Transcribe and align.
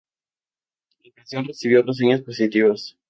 La 1.03 1.11
canción 1.13 1.45
recibió 1.45 1.83
reseñas 1.83 2.21
positivas. 2.23 2.97